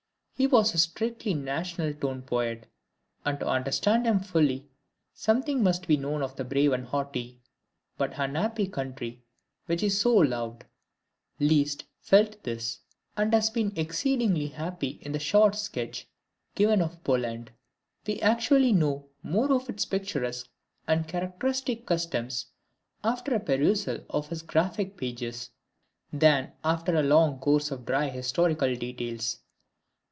He 0.33 0.47
was 0.47 0.73
a 0.73 0.79
strictly 0.79 1.35
national 1.35 1.93
tone 1.93 2.23
poet, 2.23 2.65
and 3.23 3.39
to 3.39 3.47
understand 3.47 4.07
him 4.07 4.19
fully, 4.19 4.65
something 5.13 5.61
must 5.61 5.85
be 5.87 5.97
known 5.97 6.23
of 6.23 6.35
the 6.35 6.43
brave 6.43 6.73
and 6.73 6.83
haughty, 6.83 7.39
but 7.95 8.17
unhappy 8.17 8.65
country 8.65 9.21
which 9.67 9.81
he 9.81 9.89
so 9.89 10.15
loved. 10.15 10.63
Liszt 11.39 11.83
felt 11.99 12.41
this, 12.41 12.79
and 13.15 13.31
has 13.35 13.51
been 13.51 13.71
exceedingly 13.75 14.47
happy 14.47 14.97
in 15.03 15.11
the 15.11 15.19
short 15.19 15.53
sketch 15.53 16.07
given 16.55 16.81
of 16.81 17.03
Poland. 17.03 17.51
We 18.07 18.19
actually 18.21 18.73
know 18.73 19.09
more 19.21 19.51
of 19.53 19.69
its 19.69 19.85
picturesque 19.85 20.49
and 20.87 21.07
characteristic 21.07 21.85
customs 21.85 22.47
after 23.03 23.35
a 23.35 23.39
perusal 23.39 24.03
of 24.09 24.29
his 24.29 24.41
graphic 24.41 24.97
pages, 24.97 25.51
than 26.11 26.53
after 26.63 26.95
a 26.95 27.03
long 27.03 27.37
course 27.37 27.69
of 27.69 27.85
dry 27.85 28.09
historical 28.09 28.73
details. 28.73 29.37